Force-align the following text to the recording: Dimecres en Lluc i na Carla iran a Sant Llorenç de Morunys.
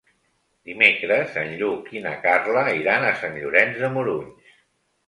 Dimecres 0.69 1.35
en 1.41 1.53
Lluc 1.61 1.91
i 1.99 2.03
na 2.09 2.15
Carla 2.27 2.65
iran 2.81 3.07
a 3.13 3.17
Sant 3.23 3.39
Llorenç 3.45 3.81
de 3.85 3.97
Morunys. 3.99 4.55